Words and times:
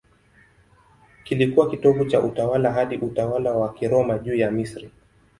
Kilikuwa 1.23 1.69
kitovu 1.69 2.05
cha 2.05 2.21
utawala 2.21 2.71
hadi 2.73 2.97
utawala 2.97 3.51
wa 3.51 3.73
Kiroma 3.73 4.17
juu 4.17 4.35
ya 4.35 4.51
Misri. 4.51 4.91